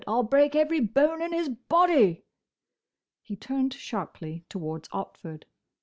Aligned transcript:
I 0.07 0.13
'll 0.13 0.23
break 0.23 0.55
every 0.55 0.79
bone 0.79 1.21
in 1.21 1.31
his 1.31 1.47
body!" 1.49 2.25
He 3.21 3.35
turned 3.35 3.75
sharply 3.75 4.43
towards 4.49 4.89
Otford. 4.89 5.43